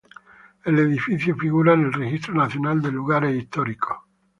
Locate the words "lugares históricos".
2.91-3.99